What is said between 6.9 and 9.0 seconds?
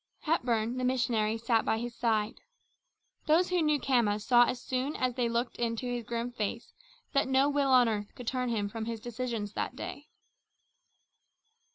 that no will on earth could turn him from his